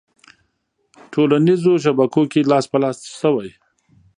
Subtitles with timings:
[0.95, 3.49] ه ټولنیزو شبکو کې لاس په لاس شوې